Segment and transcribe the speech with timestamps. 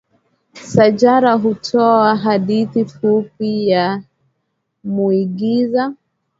[0.73, 4.03] shajara hutoa hadithi fupi ya
[4.83, 5.93] muigiza